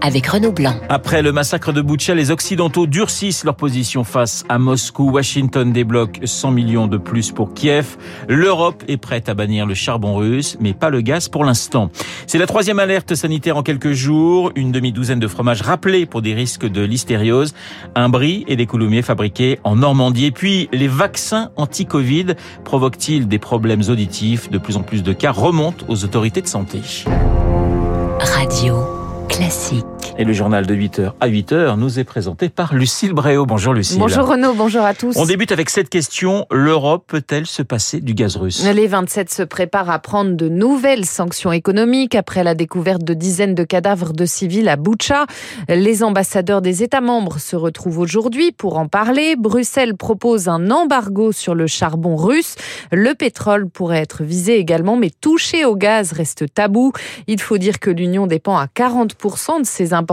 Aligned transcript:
avec 0.00 0.26
Renaud 0.26 0.52
Blanc. 0.52 0.74
Après 0.88 1.22
le 1.22 1.32
massacre 1.32 1.72
de 1.72 1.80
Boutcha, 1.80 2.14
les 2.14 2.30
Occidentaux 2.30 2.86
durcissent 2.86 3.44
leur 3.44 3.54
position 3.54 4.04
face 4.04 4.44
à 4.48 4.58
Moscou. 4.58 5.10
Washington 5.10 5.72
débloque 5.72 6.20
100 6.24 6.50
millions 6.50 6.86
de 6.86 6.96
plus 6.96 7.32
pour 7.32 7.54
Kiev. 7.54 7.96
L'Europe 8.28 8.82
est 8.88 8.96
prête 8.96 9.28
à 9.28 9.34
bannir 9.34 9.66
le 9.66 9.74
charbon 9.74 10.16
russe, 10.16 10.56
mais 10.60 10.74
pas 10.74 10.90
le 10.90 11.00
gaz 11.00 11.28
pour 11.28 11.44
l'instant. 11.44 11.90
C'est 12.26 12.38
la 12.38 12.46
troisième 12.46 12.78
alerte 12.78 13.14
sanitaire 13.14 13.56
en 13.56 13.62
quelques 13.62 13.92
jours. 13.92 14.52
Une 14.54 14.72
demi-douzaine 14.72 15.20
de 15.20 15.28
fromages 15.28 15.62
rappelés 15.62 16.06
pour 16.06 16.22
des 16.22 16.34
risques 16.34 16.66
de 16.66 16.82
listériose. 16.82 17.54
Un 17.94 18.08
brie 18.08 18.44
et 18.48 18.56
des 18.56 18.66
coulommiers 18.66 19.02
fabriqués 19.02 19.58
en 19.64 19.76
Normandie. 19.76 20.26
Et 20.26 20.30
puis, 20.30 20.68
les 20.72 20.88
vaccins 20.88 21.50
anti-Covid 21.56 22.34
provoquent-ils 22.64 23.28
des 23.28 23.38
problèmes 23.38 23.82
auditifs? 23.88 24.50
De 24.50 24.58
plus 24.58 24.76
en 24.76 24.82
plus 24.82 25.02
de 25.02 25.12
cas 25.12 25.32
remontent 25.32 25.84
aux 25.88 26.04
autorités 26.04 26.42
de 26.42 26.48
santé. 26.48 26.80
Radio 28.18 28.95
classique. 29.28 29.95
Et 30.18 30.24
le 30.24 30.32
journal 30.32 30.66
de 30.66 30.74
8h 30.74 31.12
à 31.20 31.28
8h 31.28 31.76
nous 31.76 31.98
est 31.98 32.04
présenté 32.04 32.48
par 32.48 32.74
Lucille 32.74 33.12
Bréau. 33.12 33.44
Bonjour 33.44 33.74
Lucille. 33.74 33.98
Bonjour 33.98 34.26
Renaud, 34.26 34.54
bonjour 34.54 34.80
à 34.82 34.94
tous. 34.94 35.14
On 35.18 35.26
débute 35.26 35.52
avec 35.52 35.68
cette 35.68 35.90
question. 35.90 36.46
L'Europe 36.50 37.04
peut-elle 37.06 37.44
se 37.44 37.62
passer 37.62 38.00
du 38.00 38.14
gaz 38.14 38.36
russe? 38.36 38.64
Les 38.64 38.86
27 38.86 39.30
se 39.30 39.42
préparent 39.42 39.90
à 39.90 39.98
prendre 39.98 40.34
de 40.34 40.48
nouvelles 40.48 41.04
sanctions 41.04 41.52
économiques 41.52 42.14
après 42.14 42.44
la 42.44 42.54
découverte 42.54 43.04
de 43.04 43.12
dizaines 43.12 43.54
de 43.54 43.62
cadavres 43.62 44.14
de 44.14 44.24
civils 44.24 44.70
à 44.70 44.76
Boutcha. 44.76 45.26
Les 45.68 46.02
ambassadeurs 46.02 46.62
des 46.62 46.82
États 46.82 47.02
membres 47.02 47.38
se 47.38 47.54
retrouvent 47.54 47.98
aujourd'hui 47.98 48.52
pour 48.52 48.78
en 48.78 48.88
parler. 48.88 49.36
Bruxelles 49.36 49.96
propose 49.98 50.48
un 50.48 50.70
embargo 50.70 51.30
sur 51.30 51.54
le 51.54 51.66
charbon 51.66 52.16
russe. 52.16 52.54
Le 52.90 53.12
pétrole 53.14 53.68
pourrait 53.68 54.00
être 54.00 54.22
visé 54.22 54.56
également, 54.56 54.96
mais 54.96 55.10
toucher 55.20 55.66
au 55.66 55.76
gaz 55.76 56.12
reste 56.12 56.54
tabou. 56.54 56.92
Il 57.26 57.38
faut 57.38 57.58
dire 57.58 57.80
que 57.80 57.90
l'Union 57.90 58.26
dépend 58.26 58.56
à 58.56 58.64
40% 58.64 59.60
de 59.60 59.66
ses 59.66 59.92
importations. 59.92 60.05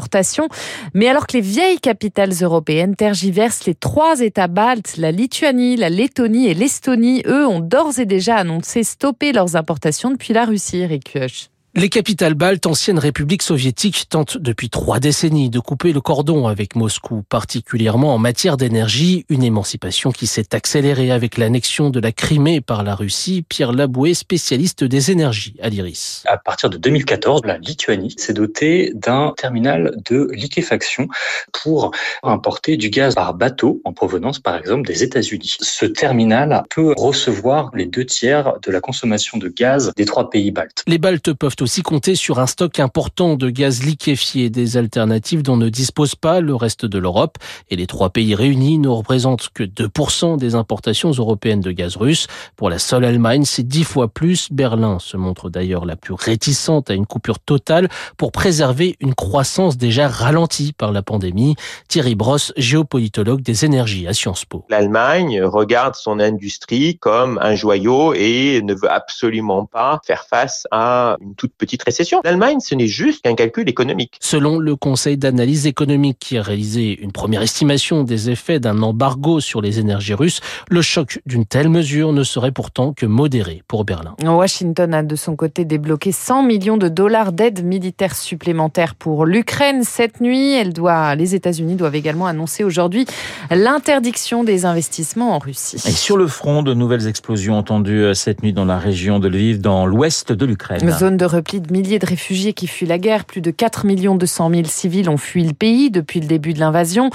Mais 0.94 1.08
alors 1.08 1.28
que 1.28 1.38
les 1.38 1.42
vieilles 1.42 1.80
capitales 1.80 2.34
européennes 2.42 2.96
tergiversent, 2.96 3.66
les 3.66 3.76
trois 3.76 4.20
États 4.22 4.48
baltes, 4.48 4.98
la 4.98 5.12
Lituanie, 5.12 5.76
la 5.76 5.90
Lettonie 5.90 6.48
et 6.48 6.54
l'Estonie, 6.54 7.24
eux, 7.26 7.48
ont 7.48 7.60
d'ores 7.60 8.00
et 8.00 8.06
déjà 8.06 8.38
annoncé 8.38 8.84
stopper 8.84 9.32
leurs 9.32 9.56
importations 9.56 10.12
depuis 10.12 10.34
la 10.34 10.46
Russie, 10.46 10.80
Eric 10.80 11.14
Kioch. 11.14 11.53
Les 11.76 11.90
capitales 11.90 12.36
baltes, 12.36 12.68
anciennes 12.68 13.00
républiques 13.00 13.42
soviétiques, 13.42 14.08
tentent 14.08 14.38
depuis 14.38 14.70
trois 14.70 15.00
décennies 15.00 15.50
de 15.50 15.60
couper 15.60 15.92
le 15.92 16.02
cordon 16.02 16.46
avec 16.46 16.76
Moscou, 16.76 17.24
particulièrement 17.28 18.14
en 18.14 18.20
matière 18.20 18.58
d'énergie, 18.58 19.26
une 19.28 19.42
émancipation 19.42 20.12
qui 20.12 20.28
s'est 20.28 20.54
accélérée 20.54 21.10
avec 21.10 21.36
l'annexion 21.36 21.90
de 21.90 22.00
la 22.00 22.12
Crimée 22.12 22.62
par 22.62 22.84
la 22.84 22.94
Russie. 22.94 23.44
Pierre 23.50 23.72
Laboué, 23.72 24.14
spécialiste 24.14 24.84
des 24.84 25.10
énergies 25.10 25.56
à 25.64 25.70
l'IRIS. 25.70 26.22
À 26.28 26.38
partir 26.38 26.70
de 26.70 26.78
2014, 26.78 27.42
la 27.44 27.58
Lituanie 27.58 28.14
s'est 28.20 28.34
dotée 28.34 28.92
d'un 28.94 29.34
terminal 29.36 29.96
de 30.06 30.30
liquéfaction 30.32 31.08
pour 31.54 31.90
importer 32.22 32.78
du 32.78 32.92
gaz 32.92 33.16
par 33.16 33.34
bateau 33.34 33.82
en 33.84 33.94
provenance 33.94 34.38
par 34.38 34.58
exemple 34.58 34.88
des 34.88 35.02
États-Unis. 35.02 35.58
Ce 35.60 35.88
terminal 35.88 36.66
peut 36.70 36.94
recevoir 36.96 37.72
les 37.74 37.88
deux 37.88 38.06
tiers 38.06 38.60
de 38.62 38.72
la 38.72 38.80
consommation 38.80 39.40
de 39.40 39.48
gaz 39.48 39.92
des 39.98 40.06
trois 40.06 40.30
pays 40.30 40.52
baltes. 40.52 40.84
Les 40.86 41.00
Baltes 41.00 41.34
peuvent 41.34 41.56
aussi 41.64 41.82
compter 41.82 42.16
sur 42.16 42.40
un 42.40 42.46
stock 42.46 42.80
important 42.80 43.36
de 43.36 43.50
gaz 43.50 43.84
liquéfié, 43.84 44.50
des 44.50 44.78
alternatives 44.78 45.42
dont 45.42 45.58
ne 45.58 45.70
dispose 45.70 46.14
pas 46.14 46.42
le 46.42 46.54
reste 46.54 46.86
de 46.86 47.00
l'Europe. 47.00 47.38
Et 47.70 47.76
les 47.76 47.88
trois 47.88 48.10
pays 48.10 48.36
réunis 48.36 48.78
ne 48.78 48.90
représentent 48.90 49.50
que 49.54 49.64
2% 49.64 50.38
des 50.38 50.56
importations 50.56 51.12
européennes 51.12 51.62
de 51.62 51.72
gaz 51.72 51.96
russe. 51.96 52.28
Pour 52.58 52.70
la 52.70 52.80
seule 52.80 53.06
Allemagne, 53.06 53.46
c'est 53.46 53.68
dix 53.68 53.86
fois 53.86 54.10
plus. 54.10 54.52
Berlin 54.52 55.00
se 55.00 55.16
montre 55.16 55.50
d'ailleurs 55.50 55.86
la 55.86 55.96
plus 55.96 56.14
réticente 56.14 56.92
à 56.92 56.94
une 56.94 57.06
coupure 57.06 57.40
totale 57.40 57.88
pour 58.18 58.32
préserver 58.32 58.98
une 59.00 59.16
croissance 59.16 59.78
déjà 59.78 60.08
ralentie 60.08 60.74
par 60.74 60.92
la 60.92 61.02
pandémie. 61.02 61.56
Thierry 61.88 62.16
Brosse, 62.16 62.52
géopolitologue 62.58 63.42
des 63.42 63.64
énergies 63.64 64.06
à 64.08 64.14
Sciences 64.14 64.46
Po. 64.46 64.66
L'Allemagne 64.70 65.42
regarde 65.44 65.96
son 65.96 66.20
industrie 66.20 66.98
comme 66.98 67.40
un 67.42 67.56
joyau 67.56 68.14
et 68.14 68.62
ne 68.64 68.74
veut 68.74 68.92
absolument 68.92 69.66
pas 69.66 70.02
faire 70.06 70.26
face 70.26 70.68
à 70.72 71.16
une 71.22 71.36
toute 71.36 71.53
petite 71.58 71.84
récession. 71.84 72.22
L'Allemagne, 72.24 72.60
ce 72.60 72.76
n'est 72.76 72.88
juste 72.88 73.24
qu'un 73.24 73.36
calcul 73.36 73.70
économique. 73.70 74.18
Selon 74.20 74.60
le 74.60 74.76
Conseil 74.76 75.18
d'analyse 75.18 75.68
économique 75.68 76.18
qui 76.20 76.38
a 76.38 76.42
réalisé 76.42 77.00
une 77.02 77.12
première 77.12 77.42
estimation 77.42 78.04
des 78.04 78.30
effets 78.30 78.60
d'un 78.60 78.82
embargo 78.82 79.40
sur 79.40 79.62
les 79.62 79.80
énergies 79.80 80.14
russes, 80.14 80.42
le 80.70 80.82
choc 80.82 81.20
d'une 81.26 81.46
telle 81.46 81.70
mesure 81.70 82.14
ne 82.14 82.24
serait 82.24 82.52
pourtant 82.52 82.94
que 82.94 83.06
modéré 83.06 83.64
pour 83.68 83.86
Berlin. 83.86 84.16
Washington 84.24 84.94
a 84.94 85.04
de 85.04 85.16
son 85.16 85.36
côté 85.36 85.66
débloqué 85.66 86.12
100 86.12 86.44
millions 86.44 86.78
de 86.78 86.88
dollars 86.88 87.32
d'aide 87.32 87.64
militaire 87.64 88.16
supplémentaire 88.16 88.96
pour 88.96 89.26
l'Ukraine 89.26 89.84
cette 89.84 90.22
nuit. 90.22 90.54
Elle 90.54 90.74
doit, 90.74 91.16
les 91.16 91.36
États-Unis 91.36 91.76
doivent 91.76 91.96
également 91.96 92.28
annoncer 92.28 92.64
aujourd'hui 92.64 93.06
l'interdiction 93.52 94.44
des 94.44 94.66
investissements 94.66 95.36
en 95.36 95.40
Russie. 95.40 95.78
Et 95.86 95.92
sur 95.92 96.18
le 96.18 96.28
front, 96.28 96.64
de 96.64 96.74
nouvelles 96.74 97.08
explosions 97.08 97.58
entendues 97.58 98.14
cette 98.14 98.44
nuit 98.44 98.54
dans 98.54 98.66
la 98.66 98.78
région 98.78 99.20
de 99.20 99.28
Lviv, 99.28 99.60
dans 99.60 99.86
l'ouest 99.86 100.32
de 100.32 100.46
l'Ukraine. 100.46 100.90
Zone 100.92 101.18
de 101.18 101.26
repli 101.26 101.43
de 101.44 101.72
milliers 101.72 102.00
de 102.00 102.06
réfugiés 102.06 102.54
qui 102.54 102.68
fuient 102.68 102.86
la 102.86 102.98
guerre. 102.98 103.26
Plus 103.26 103.42
de 103.42 103.52
4 103.52 103.86
millions 103.86 104.16
200 104.16 104.50
000 104.50 104.64
civils 104.66 105.10
ont 105.10 105.18
fui 105.18 105.44
le 105.44 105.54
pays 105.54 105.92
depuis 105.92 106.20
le 106.20 106.28
début 106.28 106.54
de 106.54 106.60
l'invasion. 106.60 107.10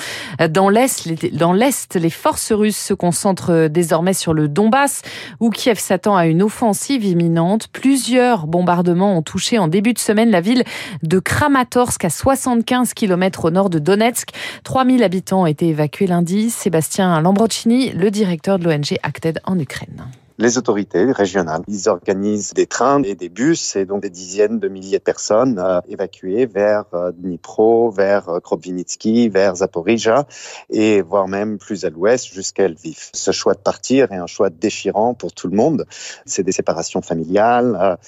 Dans 0.51 0.69
l'Est, 0.69 1.07
les, 1.07 2.11
forces 2.11 2.53
russes 2.53 2.77
se 2.77 2.95
concentrent 2.95 3.69
désormais 3.69 4.13
sur 4.13 4.35
le 4.35 4.49
Donbass, 4.49 5.03
où 5.41 5.51
Kiev 5.51 5.79
s'attend 5.79 6.17
à 6.17 6.27
une 6.27 6.43
offensive 6.43 7.05
imminente. 7.05 7.69
Plusieurs 7.69 8.47
bombardements 8.47 9.17
ont 9.17 9.23
touché 9.23 9.59
en 9.59 9.69
début 9.69 9.93
de 9.93 9.99
semaine 9.99 10.31
la 10.31 10.41
ville 10.41 10.65
de 11.03 11.19
Kramatorsk, 11.19 12.05
à 12.05 12.11
75 12.11 12.95
km 12.95 13.47
au 13.47 13.51
nord 13.51 13.71
de 13.71 13.79
Donetsk. 13.79 14.31
3000 14.65 15.03
habitants 15.03 15.43
ont 15.43 15.47
été 15.47 15.69
évacués 15.69 16.07
lundi. 16.07 16.51
Sébastien 16.51 17.21
Lambrocini, 17.21 17.91
le 17.91 18.11
directeur 18.11 18.59
de 18.59 18.65
l'ONG 18.65 18.97
Acted 19.03 19.41
en 19.45 19.59
Ukraine 19.59 20.09
les 20.39 20.57
autorités 20.57 21.11
régionales. 21.11 21.63
Ils 21.67 21.89
organisent 21.89 22.55
des 22.55 22.67
trains 22.67 23.03
et 23.03 23.17
des 23.17 23.29
bus 23.29 23.75
et 23.75 23.85
donc 23.85 24.03
des 24.03 24.11
dizaines 24.11 24.61
de 24.61 24.69
milliers 24.69 24.99
de 24.99 25.03
personnes 25.03 25.59
euh, 25.59 25.81
évacuées 25.89 26.47
vers 26.47 26.85
euh, 26.95 27.11
Dnipro, 27.11 27.91
vers 27.91 28.29
euh, 28.29 28.39
Kropyvnytsky, 28.39 29.29
vers 29.29 29.57
Zaporizhia 29.57 30.27
et 30.71 31.03
voire 31.03 31.27
même 31.27 31.59
plus 31.59 31.85
à 31.85 31.91
l'ouest 31.91 32.33
jusqu'à 32.33 32.69
Lviv. 32.69 33.11
Ce 33.13 33.33
choix 33.33 33.55
de 33.55 33.59
partir 33.59 34.13
est 34.13 34.17
un 34.17 34.29
choix 34.29 34.49
déchirant 34.49 35.13
pour 35.15 35.33
tout 35.33 35.49
le 35.49 35.57
monde. 35.57 35.87
C'est 36.25 36.45
des 36.45 36.53
séparations 36.53 37.03
familiales 37.03 37.99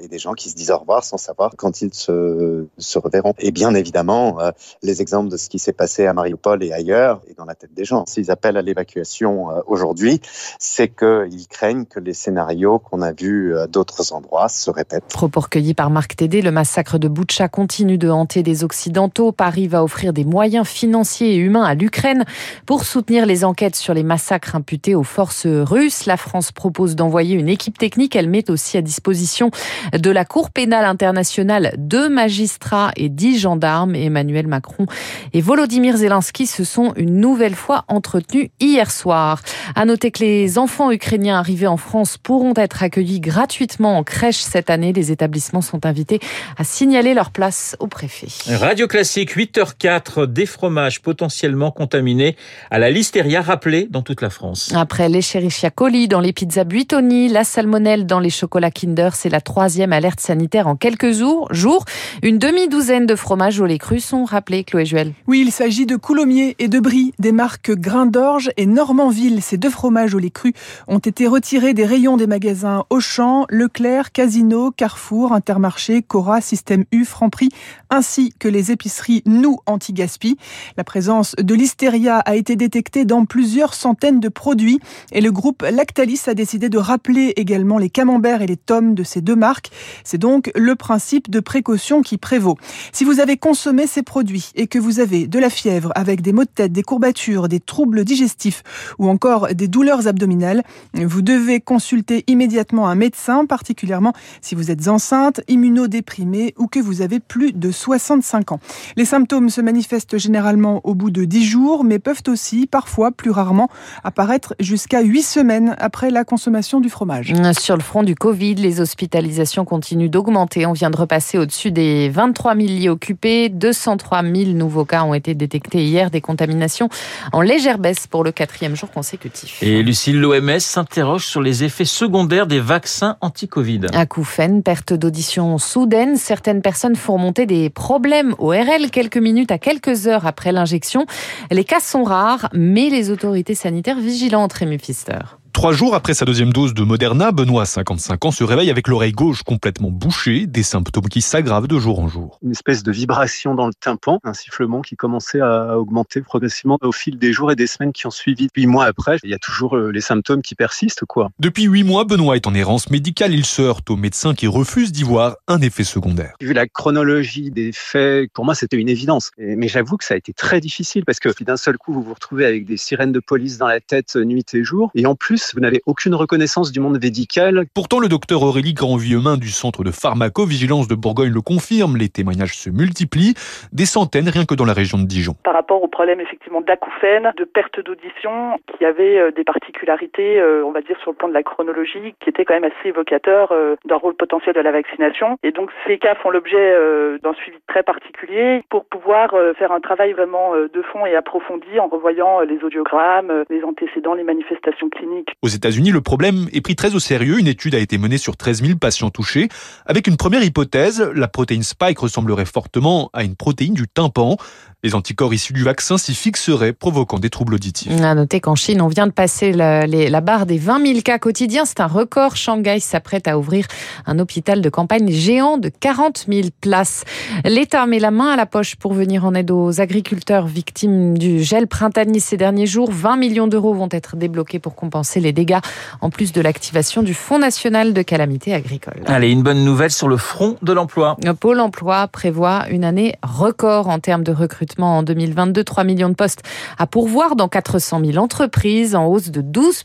et 0.00 0.08
des 0.08 0.18
gens 0.18 0.32
qui 0.32 0.48
se 0.48 0.54
disent 0.54 0.70
au 0.70 0.78
revoir 0.78 1.04
sans 1.04 1.18
savoir 1.18 1.52
quand 1.56 1.82
ils 1.82 1.92
se, 1.92 2.66
se 2.78 2.98
reverront. 2.98 3.34
Et 3.38 3.50
bien 3.50 3.74
évidemment, 3.74 4.38
les 4.82 5.02
exemples 5.02 5.30
de 5.30 5.36
ce 5.36 5.48
qui 5.48 5.58
s'est 5.58 5.72
passé 5.72 6.06
à 6.06 6.12
Mariupol 6.12 6.62
et 6.62 6.72
ailleurs 6.72 7.20
est 7.28 7.36
dans 7.36 7.44
la 7.44 7.54
tête 7.54 7.74
des 7.74 7.84
gens. 7.84 8.06
S'ils 8.06 8.30
appellent 8.30 8.56
à 8.56 8.62
l'évacuation 8.62 9.48
aujourd'hui, 9.66 10.20
c'est 10.58 10.88
qu'ils 10.88 11.48
craignent 11.48 11.73
que 11.82 11.98
les 11.98 12.14
scénarios 12.14 12.78
qu'on 12.78 13.02
a 13.02 13.12
vus 13.12 13.56
à 13.58 13.66
d'autres 13.66 14.12
endroits 14.12 14.48
se 14.48 14.70
répètent. 14.70 15.04
Propos 15.12 15.40
recueillis 15.40 15.74
par 15.74 15.90
Marc 15.90 16.16
Tédé, 16.16 16.42
le 16.42 16.50
massacre 16.50 16.98
de 16.98 17.08
Boutcha 17.08 17.48
continue 17.48 17.98
de 17.98 18.08
hanter 18.08 18.42
les 18.42 18.64
Occidentaux. 18.64 19.32
Paris 19.32 19.66
va 19.66 19.82
offrir 19.82 20.12
des 20.12 20.24
moyens 20.24 20.66
financiers 20.66 21.34
et 21.34 21.36
humains 21.36 21.64
à 21.64 21.74
l'Ukraine 21.74 22.24
pour 22.66 22.84
soutenir 22.84 23.26
les 23.26 23.44
enquêtes 23.44 23.76
sur 23.76 23.94
les 23.94 24.02
massacres 24.02 24.54
imputés 24.54 24.94
aux 24.94 25.02
forces 25.02 25.46
russes. 25.46 26.06
La 26.06 26.16
France 26.16 26.52
propose 26.52 26.94
d'envoyer 26.94 27.34
une 27.34 27.48
équipe 27.48 27.78
technique. 27.78 28.14
Elle 28.16 28.28
met 28.28 28.50
aussi 28.50 28.76
à 28.76 28.82
disposition 28.82 29.50
de 29.92 30.10
la 30.10 30.24
Cour 30.24 30.50
pénale 30.50 30.84
internationale 30.84 31.74
deux 31.78 32.08
magistrats 32.08 32.92
et 32.96 33.08
dix 33.08 33.38
gendarmes. 33.38 33.94
Emmanuel 33.94 34.46
Macron 34.46 34.86
et 35.32 35.40
Volodymyr 35.40 35.96
Zelensky 35.96 36.46
se 36.46 36.64
sont 36.64 36.92
une 36.96 37.16
nouvelle 37.16 37.54
fois 37.54 37.84
entretenus 37.88 38.50
hier 38.60 38.90
soir. 38.90 39.40
À 39.74 39.84
noter 39.84 40.10
que 40.10 40.22
les 40.22 40.58
enfants 40.58 40.90
ukrainiens 40.90 41.38
arrivés 41.38 41.63
en 41.66 41.76
France 41.76 42.18
pourront 42.18 42.54
être 42.56 42.82
accueillis 42.82 43.20
gratuitement 43.20 43.98
en 43.98 44.04
crèche 44.04 44.38
cette 44.38 44.70
année. 44.70 44.92
Les 44.92 45.12
établissements 45.12 45.62
sont 45.62 45.86
invités 45.86 46.20
à 46.56 46.64
signaler 46.64 47.14
leur 47.14 47.30
place 47.30 47.76
au 47.80 47.86
préfet. 47.86 48.28
Radio 48.54 48.86
Classique, 48.86 49.36
8h04, 49.36 50.26
des 50.26 50.46
fromages 50.46 51.00
potentiellement 51.00 51.70
contaminés 51.70 52.36
à 52.70 52.78
la 52.78 52.90
listeria 52.90 53.42
rappelée 53.42 53.88
dans 53.90 54.02
toute 54.02 54.20
la 54.20 54.30
France. 54.30 54.72
Après 54.74 55.08
l'Escherichia 55.08 55.70
coli 55.70 56.08
dans 56.08 56.20
les 56.20 56.32
pizzas 56.32 56.64
Buitoni, 56.64 57.28
la 57.28 57.44
salmonelle 57.44 58.06
dans 58.06 58.20
les 58.20 58.30
chocolats 58.30 58.70
Kinder, 58.70 59.10
c'est 59.14 59.28
la 59.28 59.40
troisième 59.40 59.92
alerte 59.92 60.20
sanitaire 60.20 60.66
en 60.66 60.76
quelques 60.76 61.12
jours. 61.12 61.84
Une 62.22 62.38
demi-douzaine 62.38 63.06
de 63.06 63.14
fromages 63.14 63.60
au 63.60 63.66
lait 63.66 63.78
cru 63.78 64.00
sont 64.00 64.24
rappelés, 64.24 64.64
Chloé 64.64 64.84
Juel. 64.84 65.12
Oui, 65.26 65.42
il 65.44 65.52
s'agit 65.52 65.86
de 65.86 65.96
Coulommiers 65.96 66.56
et 66.58 66.68
de 66.68 66.80
Brie, 66.80 67.12
des 67.18 67.32
marques 67.32 67.72
Grain 67.72 68.06
d'Orge 68.06 68.50
et 68.56 68.66
Normandville. 68.66 69.42
Ces 69.42 69.56
deux 69.56 69.70
fromages 69.70 70.14
au 70.14 70.18
lait 70.18 70.30
cru 70.30 70.52
ont 70.88 70.98
été 70.98 71.26
retirés 71.26 71.53
des 71.54 71.86
rayons 71.86 72.16
des 72.16 72.26
magasins 72.26 72.84
Auchan, 72.90 73.46
Leclerc, 73.48 74.10
Casino, 74.10 74.72
Carrefour, 74.72 75.32
Intermarché, 75.32 76.02
Cora, 76.02 76.40
Système 76.40 76.84
U, 76.90 77.04
Franprix, 77.04 77.48
ainsi 77.90 78.34
que 78.40 78.48
les 78.48 78.72
épiceries 78.72 79.22
Nous 79.24 79.58
Anti-Gaspi. 79.66 80.36
La 80.76 80.82
présence 80.82 81.36
de 81.36 81.54
l'hystéria 81.54 82.18
a 82.18 82.34
été 82.34 82.56
détectée 82.56 83.04
dans 83.04 83.24
plusieurs 83.24 83.74
centaines 83.74 84.18
de 84.18 84.28
produits 84.28 84.80
et 85.12 85.20
le 85.20 85.30
groupe 85.30 85.62
Lactalis 85.62 86.22
a 86.26 86.34
décidé 86.34 86.68
de 86.68 86.76
rappeler 86.76 87.32
également 87.36 87.78
les 87.78 87.88
camemberts 87.88 88.42
et 88.42 88.48
les 88.48 88.56
tomes 88.56 88.96
de 88.96 89.04
ces 89.04 89.20
deux 89.20 89.36
marques. 89.36 89.70
C'est 90.02 90.18
donc 90.18 90.50
le 90.56 90.74
principe 90.74 91.30
de 91.30 91.38
précaution 91.38 92.02
qui 92.02 92.18
prévaut. 92.18 92.58
Si 92.90 93.04
vous 93.04 93.20
avez 93.20 93.36
consommé 93.36 93.86
ces 93.86 94.02
produits 94.02 94.50
et 94.56 94.66
que 94.66 94.80
vous 94.80 94.98
avez 94.98 95.28
de 95.28 95.38
la 95.38 95.50
fièvre 95.50 95.92
avec 95.94 96.20
des 96.20 96.32
maux 96.32 96.44
de 96.44 96.48
tête, 96.48 96.72
des 96.72 96.82
courbatures, 96.82 97.46
des 97.46 97.60
troubles 97.60 98.04
digestifs 98.04 98.64
ou 98.98 99.08
encore 99.08 99.54
des 99.54 99.68
douleurs 99.68 100.08
abdominales, 100.08 100.64
vous 100.94 101.22
devez 101.22 101.33
consulter 101.64 102.24
immédiatement 102.26 102.88
un 102.88 102.94
médecin, 102.94 103.46
particulièrement 103.46 104.12
si 104.40 104.54
vous 104.54 104.70
êtes 104.70 104.88
enceinte, 104.88 105.40
immunodéprimée 105.48 106.54
ou 106.58 106.66
que 106.66 106.78
vous 106.78 107.02
avez 107.02 107.20
plus 107.20 107.52
de 107.52 107.70
65 107.70 108.52
ans. 108.52 108.60
Les 108.96 109.04
symptômes 109.04 109.50
se 109.50 109.60
manifestent 109.60 110.18
généralement 110.18 110.80
au 110.84 110.94
bout 110.94 111.10
de 111.10 111.24
10 111.24 111.44
jours, 111.44 111.84
mais 111.84 111.98
peuvent 111.98 112.22
aussi, 112.28 112.66
parfois, 112.66 113.10
plus 113.10 113.30
rarement, 113.30 113.68
apparaître 114.02 114.54
jusqu'à 114.60 115.02
8 115.02 115.22
semaines 115.22 115.76
après 115.78 116.10
la 116.10 116.24
consommation 116.24 116.80
du 116.80 116.88
fromage. 116.88 117.32
Sur 117.58 117.76
le 117.76 117.82
front 117.82 118.02
du 118.02 118.14
Covid, 118.14 118.54
les 118.56 118.80
hospitalisations 118.80 119.64
continuent 119.64 120.10
d'augmenter. 120.10 120.66
On 120.66 120.72
vient 120.72 120.90
de 120.90 120.96
repasser 120.96 121.38
au-dessus 121.38 121.70
des 121.70 122.08
23 122.08 122.56
000 122.56 122.66
lits 122.68 122.88
occupés. 122.88 123.48
203 123.48 124.22
000 124.22 124.50
nouveaux 124.50 124.84
cas 124.84 125.04
ont 125.04 125.14
été 125.14 125.34
détectés 125.34 125.84
hier, 125.84 126.10
des 126.10 126.20
contaminations 126.20 126.88
en 127.32 127.40
légère 127.40 127.78
baisse 127.78 128.06
pour 128.06 128.24
le 128.24 128.32
quatrième 128.32 128.76
jour 128.76 128.90
consécutif. 128.90 129.62
Et 129.62 129.82
Lucille, 129.82 130.20
l'OMS 130.20 130.58
s'interroge 130.58 131.23
sur 131.24 131.40
les 131.40 131.64
effets 131.64 131.84
secondaires 131.84 132.46
des 132.46 132.60
vaccins 132.60 133.16
anti-Covid. 133.20 133.86
Acouphènes, 133.92 134.62
perte 134.62 134.92
d'audition 134.92 135.58
soudaine, 135.58 136.16
certaines 136.16 136.62
personnes 136.62 136.96
font 136.96 137.14
remonter 137.14 137.46
des 137.46 137.70
problèmes 137.70 138.34
ORL 138.38 138.90
quelques 138.90 139.16
minutes 139.16 139.50
à 139.50 139.58
quelques 139.58 140.06
heures 140.06 140.26
après 140.26 140.52
l'injection. 140.52 141.06
Les 141.50 141.64
cas 141.64 141.80
sont 141.80 142.04
rares, 142.04 142.48
mais 142.52 142.90
les 142.90 143.10
autorités 143.10 143.54
sanitaires 143.54 143.98
vigilantes, 143.98 144.52
Rémi 144.52 144.78
Pfister. 144.78 145.18
Trois 145.54 145.72
jours 145.72 145.94
après 145.94 146.14
sa 146.14 146.24
deuxième 146.24 146.52
dose 146.52 146.74
de 146.74 146.82
Moderna, 146.82 147.30
Benoît, 147.30 147.64
55 147.64 148.24
ans, 148.24 148.30
se 148.32 148.42
réveille 148.42 148.70
avec 148.70 148.88
l'oreille 148.88 149.12
gauche 149.12 149.44
complètement 149.44 149.88
bouchée, 149.88 150.48
des 150.48 150.64
symptômes 150.64 151.08
qui 151.08 151.22
s'aggravent 151.22 151.68
de 151.68 151.78
jour 151.78 152.00
en 152.00 152.08
jour. 152.08 152.40
Une 152.42 152.50
espèce 152.50 152.82
de 152.82 152.90
vibration 152.90 153.54
dans 153.54 153.68
le 153.68 153.72
tympan, 153.72 154.18
un 154.24 154.34
sifflement 154.34 154.82
qui 154.82 154.96
commençait 154.96 155.40
à 155.40 155.78
augmenter 155.78 156.22
progressivement 156.22 156.76
au 156.82 156.90
fil 156.90 157.18
des 157.18 157.32
jours 157.32 157.52
et 157.52 157.56
des 157.56 157.68
semaines 157.68 157.92
qui 157.92 158.08
ont 158.08 158.10
suivi. 158.10 158.48
Huit 158.56 158.66
mois 158.66 158.86
après, 158.86 159.18
il 159.22 159.30
y 159.30 159.34
a 159.34 159.38
toujours 159.38 159.76
euh, 159.76 159.92
les 159.92 160.00
symptômes 160.00 160.42
qui 160.42 160.56
persistent, 160.56 161.04
quoi. 161.04 161.30
Depuis 161.38 161.62
huit 161.62 161.84
mois, 161.84 162.04
Benoît 162.04 162.34
est 162.34 162.48
en 162.48 162.54
errance 162.54 162.90
médicale. 162.90 163.32
Il 163.32 163.46
se 163.46 163.62
heurte 163.62 163.88
aux 163.90 163.96
médecins 163.96 164.34
qui 164.34 164.48
refusent 164.48 164.92
d'y 164.92 165.04
voir 165.04 165.36
un 165.46 165.60
effet 165.60 165.84
secondaire. 165.84 166.34
Vu 166.40 166.52
la 166.52 166.66
chronologie 166.66 167.52
des 167.52 167.70
faits, 167.72 168.28
pour 168.32 168.44
moi, 168.44 168.56
c'était 168.56 168.76
une 168.76 168.88
évidence. 168.88 169.30
Mais 169.38 169.68
j'avoue 169.68 169.98
que 169.98 170.04
ça 170.04 170.14
a 170.14 170.16
été 170.16 170.32
très 170.32 170.60
difficile 170.60 171.04
parce 171.04 171.20
que 171.20 171.28
d'un 171.44 171.56
seul 171.56 171.78
coup, 171.78 171.92
vous 171.92 172.02
vous 172.02 172.14
retrouvez 172.14 172.44
avec 172.44 172.66
des 172.66 172.76
sirènes 172.76 173.12
de 173.12 173.20
police 173.20 173.56
dans 173.56 173.68
la 173.68 173.78
tête 173.78 174.16
nuit 174.16 174.44
et 174.52 174.64
jour. 174.64 174.90
Et 174.96 175.06
en 175.06 175.14
plus, 175.14 175.43
vous 175.52 175.60
n'avez 175.60 175.82
aucune 175.86 176.14
reconnaissance 176.14 176.72
du 176.72 176.80
monde 176.80 176.98
médical. 177.02 177.64
Pourtant, 177.74 177.98
le 177.98 178.08
docteur 178.08 178.42
Aurélie 178.42 178.72
Grandvillemain 178.72 179.36
du 179.36 179.48
centre 179.48 179.84
de 179.84 179.90
pharmacovigilance 179.90 180.88
de 180.88 180.94
Bourgogne 180.94 181.32
le 181.32 181.40
confirme. 181.40 181.96
Les 181.96 182.08
témoignages 182.08 182.56
se 182.56 182.70
multiplient, 182.70 183.34
des 183.72 183.86
centaines 183.86 184.28
rien 184.28 184.44
que 184.44 184.54
dans 184.54 184.64
la 184.64 184.72
région 184.72 184.98
de 184.98 185.04
Dijon. 185.04 185.34
Par 185.44 185.54
rapport 185.54 185.82
au 185.82 185.88
problème 185.88 186.20
effectivement 186.20 186.60
d'acouphènes, 186.60 187.32
de 187.36 187.44
perte 187.44 187.80
d'audition, 187.80 188.58
qui 188.76 188.84
avait 188.84 189.18
euh, 189.18 189.30
des 189.30 189.44
particularités, 189.44 190.40
euh, 190.40 190.64
on 190.64 190.70
va 190.70 190.80
dire 190.80 190.98
sur 191.00 191.10
le 191.10 191.16
plan 191.16 191.28
de 191.28 191.34
la 191.34 191.42
chronologie, 191.42 192.14
qui 192.20 192.30
étaient 192.30 192.44
quand 192.44 192.54
même 192.54 192.64
assez 192.64 192.88
évocateurs 192.88 193.52
euh, 193.52 193.76
d'un 193.84 193.96
rôle 193.96 194.14
potentiel 194.14 194.54
de 194.54 194.60
la 194.60 194.72
vaccination. 194.72 195.36
Et 195.42 195.52
donc 195.52 195.70
ces 195.86 195.98
cas 195.98 196.14
font 196.14 196.30
l'objet 196.30 196.74
d'un 197.22 197.34
suivi 197.34 197.58
très 197.66 197.82
particulier 197.82 198.62
pour 198.70 198.84
pouvoir 198.84 199.34
faire 199.58 199.72
un 199.72 199.80
travail 199.80 200.12
vraiment 200.12 200.52
de 200.54 200.82
fond 200.82 201.06
et 201.06 201.14
approfondi 201.14 201.78
en 201.78 201.88
revoyant 201.88 202.40
les 202.40 202.62
audiogrammes, 202.62 203.44
les 203.50 203.62
antécédents, 203.64 204.14
les 204.14 204.22
manifestations 204.22 204.88
cliniques. 204.88 205.33
Aux 205.42 205.48
États-Unis, 205.48 205.90
le 205.90 206.00
problème 206.00 206.48
est 206.52 206.60
pris 206.60 206.76
très 206.76 206.94
au 206.94 206.98
sérieux. 206.98 207.38
Une 207.38 207.46
étude 207.46 207.74
a 207.74 207.78
été 207.78 207.98
menée 207.98 208.18
sur 208.18 208.36
13 208.36 208.62
000 208.62 208.78
patients 208.78 209.10
touchés 209.10 209.48
avec 209.86 210.06
une 210.06 210.16
première 210.16 210.42
hypothèse. 210.42 211.00
La 211.14 211.28
protéine 211.28 211.62
spike 211.62 211.98
ressemblerait 211.98 212.44
fortement 212.44 213.10
à 213.12 213.24
une 213.24 213.36
protéine 213.36 213.74
du 213.74 213.86
tympan. 213.88 214.36
Les 214.84 214.94
anticorps 214.94 215.32
issus 215.32 215.54
du 215.54 215.62
vaccin 215.62 215.96
s'y 215.96 216.14
fixeraient, 216.14 216.74
provoquant 216.74 217.18
des 217.18 217.30
troubles 217.30 217.54
auditifs. 217.54 217.90
À 218.02 218.14
noter 218.14 218.40
qu'en 218.40 218.54
Chine, 218.54 218.82
on 218.82 218.88
vient 218.88 219.06
de 219.06 219.12
passer 219.12 219.50
la, 219.50 219.86
la 219.86 220.20
barre 220.20 220.44
des 220.44 220.58
20 220.58 220.86
000 220.86 221.00
cas 221.00 221.18
quotidiens. 221.18 221.64
C'est 221.64 221.80
un 221.80 221.86
record. 221.86 222.36
Shanghai 222.36 222.80
s'apprête 222.80 223.26
à 223.26 223.38
ouvrir 223.38 223.64
un 224.04 224.18
hôpital 224.18 224.60
de 224.60 224.68
campagne 224.68 225.10
géant 225.10 225.56
de 225.56 225.70
40 225.70 226.26
000 226.28 226.48
places. 226.60 227.04
L'État 227.46 227.86
met 227.86 227.98
la 227.98 228.10
main 228.10 228.28
à 228.28 228.36
la 228.36 228.44
poche 228.44 228.76
pour 228.76 228.92
venir 228.92 229.24
en 229.24 229.32
aide 229.32 229.50
aux 229.50 229.80
agriculteurs 229.80 230.46
victimes 230.46 231.16
du 231.16 231.42
gel 231.42 231.66
printanier 231.66 232.20
ces 232.20 232.36
derniers 232.36 232.66
jours. 232.66 232.90
20 232.92 233.16
millions 233.16 233.46
d'euros 233.46 233.72
vont 233.72 233.88
être 233.90 234.16
débloqués 234.16 234.58
pour 234.58 234.74
compenser 234.74 235.18
les 235.18 235.32
dégâts, 235.32 235.60
en 236.02 236.10
plus 236.10 236.30
de 236.32 236.42
l'activation 236.42 237.02
du 237.02 237.14
Fonds 237.14 237.38
national 237.38 237.94
de 237.94 238.02
calamité 238.02 238.52
agricole. 238.52 239.00
Allez, 239.06 239.30
une 239.30 239.42
bonne 239.42 239.64
nouvelle 239.64 239.92
sur 239.92 240.08
le 240.08 240.18
front 240.18 240.58
de 240.60 240.74
l'emploi. 240.74 241.16
Pôle 241.40 241.60
emploi 241.60 242.06
prévoit 242.08 242.68
une 242.68 242.84
année 242.84 243.14
record 243.22 243.88
en 243.88 243.98
termes 243.98 244.24
de 244.24 244.32
recrutement 244.32 244.73
en 244.82 245.02
2022. 245.02 245.64
3 245.64 245.84
millions 245.84 246.08
de 246.08 246.14
postes 246.14 246.42
à 246.78 246.86
pourvoir 246.86 247.36
dans 247.36 247.48
400 247.48 248.00
000 248.04 248.18
entreprises, 248.18 248.94
en 248.94 249.06
hausse 249.06 249.30
de 249.30 249.40
12 249.40 249.84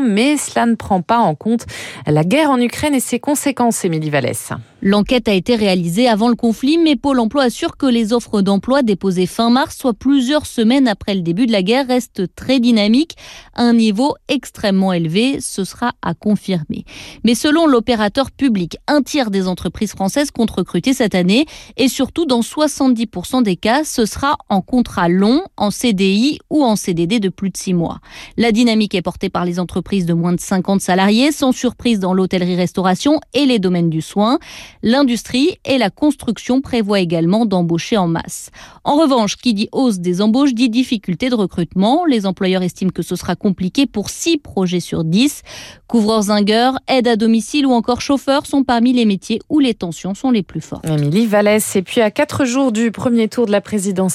mais 0.00 0.36
cela 0.36 0.66
ne 0.66 0.74
prend 0.74 1.02
pas 1.02 1.18
en 1.18 1.34
compte 1.34 1.66
la 2.06 2.24
guerre 2.24 2.50
en 2.50 2.60
Ukraine 2.60 2.94
et 2.94 3.00
ses 3.00 3.20
conséquences, 3.20 3.84
Émilie 3.84 4.10
Vallès. 4.10 4.52
L'enquête 4.84 5.28
a 5.28 5.32
été 5.32 5.54
réalisée 5.54 6.08
avant 6.08 6.28
le 6.28 6.34
conflit, 6.34 6.76
mais 6.76 6.96
Pôle 6.96 7.20
emploi 7.20 7.44
assure 7.44 7.76
que 7.76 7.86
les 7.86 8.12
offres 8.12 8.42
d'emploi 8.42 8.82
déposées 8.82 9.26
fin 9.26 9.48
mars, 9.48 9.76
soit 9.76 9.94
plusieurs 9.94 10.44
semaines 10.44 10.88
après 10.88 11.14
le 11.14 11.20
début 11.20 11.46
de 11.46 11.52
la 11.52 11.62
guerre, 11.62 11.86
restent 11.86 12.34
très 12.34 12.58
dynamiques, 12.58 13.16
à 13.54 13.62
un 13.62 13.74
niveau 13.74 14.16
extrêmement 14.28 14.92
élevé. 14.92 15.40
Ce 15.40 15.62
sera 15.62 15.92
à 16.02 16.14
confirmer. 16.14 16.84
Mais 17.22 17.36
selon 17.36 17.66
l'opérateur 17.66 18.32
public, 18.32 18.76
un 18.88 19.02
tiers 19.02 19.30
des 19.30 19.46
entreprises 19.46 19.92
françaises 19.92 20.32
comptent 20.32 20.50
recruter 20.50 20.94
cette 20.94 21.14
année, 21.14 21.46
et 21.76 21.86
surtout 21.86 22.26
dans 22.26 22.40
70% 22.40 23.44
des 23.44 23.56
cas, 23.56 23.84
ce 23.84 24.04
sera 24.04 24.21
en 24.48 24.60
contrat 24.60 25.08
long, 25.08 25.42
en 25.56 25.70
CDI 25.70 26.38
ou 26.50 26.64
en 26.64 26.76
CDD 26.76 27.20
de 27.20 27.28
plus 27.28 27.50
de 27.50 27.56
6 27.56 27.74
mois. 27.74 27.98
La 28.36 28.52
dynamique 28.52 28.94
est 28.94 29.02
portée 29.02 29.30
par 29.30 29.44
les 29.44 29.58
entreprises 29.58 30.06
de 30.06 30.14
moins 30.14 30.32
de 30.32 30.40
50 30.40 30.80
salariés, 30.80 31.32
sans 31.32 31.52
surprise 31.52 31.98
dans 31.98 32.14
l'hôtellerie-restauration 32.14 33.20
et 33.34 33.46
les 33.46 33.58
domaines 33.58 33.90
du 33.90 34.00
soin. 34.00 34.38
L'industrie 34.82 35.58
et 35.64 35.78
la 35.78 35.90
construction 35.90 36.60
prévoient 36.60 37.00
également 37.00 37.46
d'embaucher 37.46 37.96
en 37.96 38.08
masse. 38.08 38.50
En 38.84 38.96
revanche, 38.96 39.36
qui 39.36 39.54
dit 39.54 39.68
hausse 39.72 39.98
des 39.98 40.20
embauches 40.20 40.54
dit 40.54 40.68
difficulté 40.68 41.30
de 41.30 41.34
recrutement. 41.34 42.04
Les 42.06 42.26
employeurs 42.26 42.62
estiment 42.62 42.90
que 42.90 43.02
ce 43.02 43.16
sera 43.16 43.36
compliqué 43.36 43.86
pour 43.86 44.10
6 44.10 44.38
projets 44.38 44.80
sur 44.80 45.04
10. 45.04 45.42
Couvreurs 45.86 46.22
zingueurs, 46.22 46.78
aide 46.88 47.08
à 47.08 47.16
domicile 47.16 47.66
ou 47.66 47.72
encore 47.72 48.00
chauffeurs 48.00 48.46
sont 48.46 48.64
parmi 48.64 48.92
les 48.92 49.04
métiers 49.04 49.40
où 49.48 49.58
les 49.58 49.74
tensions 49.74 50.14
sont 50.14 50.30
les 50.30 50.42
plus 50.42 50.60
fortes. 50.60 50.86
Émilie 50.86 51.26
Vallès, 51.26 51.76
et 51.76 51.82
puis 51.82 52.00
à 52.00 52.10
4 52.10 52.44
jours 52.44 52.72
du 52.72 52.90
premier 52.90 53.28
tour 53.28 53.46
de 53.46 53.52
la 53.52 53.60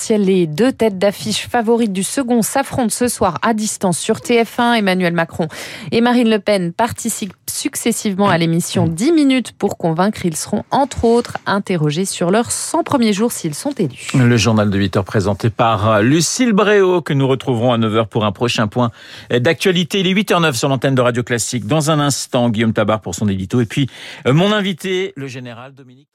les 0.10 0.48
deux 0.48 0.72
têtes 0.72 0.98
d'affiche 0.98 1.48
favorites 1.48 1.94
du 1.94 2.04
second 2.04 2.42
s'affrontent 2.42 2.90
ce 2.90 3.08
soir 3.08 3.38
à 3.42 3.54
distance 3.54 3.98
sur 3.98 4.18
TF1. 4.18 4.78
Emmanuel 4.78 5.14
Macron 5.14 5.48
et 5.92 6.02
Marine 6.02 6.30
Le 6.30 6.40
Pen 6.40 6.74
participent 6.74 7.34
successivement 7.50 8.30
à 8.30 8.38
l'émission 8.38 8.88
10 8.88 9.12
minutes 9.12 9.52
pour 9.54 9.78
convaincre. 9.78 10.26
Ils 10.26 10.36
seront 10.36 10.64
entre 10.72 11.06
autres 11.06 11.38
interrogés 11.46 12.06
sur 12.06 12.32
leurs 12.32 12.52
100 12.52 12.84
premiers 12.84 13.14
jours 13.14 13.32
s'ils 13.32 13.56
sont 13.56 13.72
élus. 13.72 14.10
Le 14.14 14.38
journal 14.38 14.70
de 14.70 14.78
8 14.78 14.98
heures 14.98 15.06
présenté 15.06 15.50
par 15.50 16.02
Lucille 16.02 16.54
Bréau 16.54 17.02
que 17.02 17.14
nous 17.14 17.28
retrouverons 17.28 17.74
à 17.74 17.78
9 17.78 17.94
h 17.94 18.08
pour 18.08 18.26
un 18.26 18.32
prochain 18.32 18.68
point 18.68 18.92
d'actualité. 19.32 20.00
Il 20.02 20.08
est 20.08 20.14
8h09 20.14 20.54
sur 20.54 20.70
l'antenne 20.70 20.96
de 20.96 21.02
Radio 21.02 21.24
Classique. 21.24 21.66
Dans 21.66 21.92
un 21.92 22.00
instant, 22.00 22.50
Guillaume 22.50 22.74
Tabar 22.74 23.02
pour 23.02 23.16
son 23.16 23.28
édito. 23.28 23.62
Et 23.62 23.66
puis, 23.66 23.90
mon 24.26 24.52
invité, 24.52 25.14
le 25.16 25.28
général 25.28 25.74
Dominique 25.74 26.10